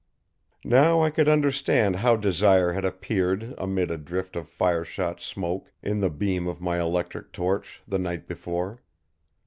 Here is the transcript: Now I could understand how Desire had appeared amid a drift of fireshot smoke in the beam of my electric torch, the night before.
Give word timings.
Now 0.65 1.03
I 1.03 1.11
could 1.11 1.29
understand 1.29 1.97
how 1.97 2.15
Desire 2.15 2.71
had 2.73 2.83
appeared 2.83 3.53
amid 3.59 3.91
a 3.91 3.99
drift 3.99 4.35
of 4.35 4.49
fireshot 4.49 5.19
smoke 5.21 5.71
in 5.83 5.99
the 5.99 6.09
beam 6.09 6.47
of 6.47 6.59
my 6.59 6.79
electric 6.79 7.31
torch, 7.31 7.83
the 7.87 7.99
night 7.99 8.27
before. 8.27 8.81